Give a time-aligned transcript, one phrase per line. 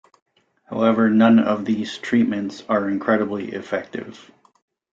[0.65, 4.31] However, none of these treatments are incredibly effective.